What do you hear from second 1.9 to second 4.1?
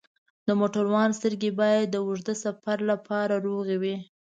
اوږده سفر لپاره روغې وي.